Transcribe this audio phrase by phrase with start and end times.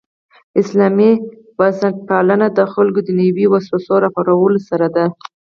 [0.61, 1.11] اسلامي
[1.57, 5.05] بنسټپالنه د خلکو دنیوي وسوسو راپارولو سره ده.